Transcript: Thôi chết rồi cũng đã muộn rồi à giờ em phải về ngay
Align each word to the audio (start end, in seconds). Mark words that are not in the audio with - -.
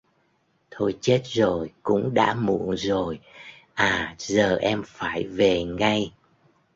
Thôi 0.71 0.97
chết 1.01 1.21
rồi 1.25 1.71
cũng 1.83 2.13
đã 2.13 2.33
muộn 2.33 2.75
rồi 2.77 3.19
à 3.73 4.15
giờ 4.17 4.57
em 4.61 4.83
phải 4.85 5.23
về 5.27 5.63
ngay 5.63 6.11